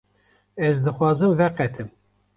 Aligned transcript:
Ez 0.69 0.75
dixwazim 0.87 1.37
veqetim. 1.43 1.95